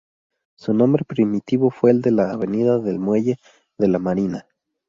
[0.55, 3.37] Su nombre primitivo fue el de la Avenida del Muelle
[3.77, 4.47] de la Marina.